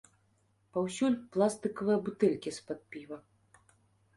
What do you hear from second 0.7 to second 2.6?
Паўсюль пластыкавыя бутэлькі